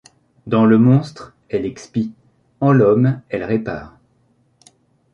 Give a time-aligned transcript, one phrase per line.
[0.47, 2.11] Dans le monstre, elle expie;
[2.59, 3.99] en l’homme, elle répare.